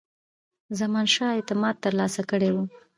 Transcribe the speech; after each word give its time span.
زمانشاه 0.79 1.31
اعتماد 1.35 1.75
ترلاسه 1.85 2.21
کړی 2.29 2.49
وو. 2.53 2.63